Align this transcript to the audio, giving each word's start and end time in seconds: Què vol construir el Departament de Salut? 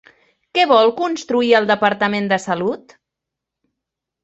Què 0.57 0.63
vol 0.71 0.93
construir 1.01 1.51
el 1.59 1.69
Departament 1.73 2.33
de 2.33 2.41
Salut? 2.49 2.99